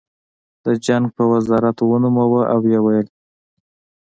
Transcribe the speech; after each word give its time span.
د 0.65 0.67
جنګ 0.85 1.05
په 1.15 1.23
وزارت 1.33 1.77
ونوموه 1.83 2.41
او 2.53 2.59
ویې 2.63 2.79
ویل 2.81 3.07